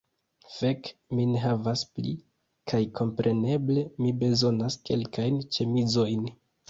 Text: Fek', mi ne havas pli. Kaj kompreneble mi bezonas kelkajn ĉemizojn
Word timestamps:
Fek', 0.51 0.87
mi 1.17 1.25
ne 1.33 1.41
havas 1.43 1.83
pli. 1.99 2.13
Kaj 2.71 2.81
kompreneble 3.01 3.87
mi 4.07 4.15
bezonas 4.25 4.79
kelkajn 4.91 5.39
ĉemizojn 5.59 6.27